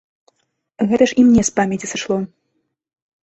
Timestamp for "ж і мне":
1.11-1.43